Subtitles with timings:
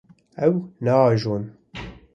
[0.47, 1.43] Ew naajon.